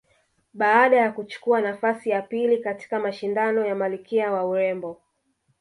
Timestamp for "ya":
0.97-1.11, 2.09-2.21, 3.65-3.75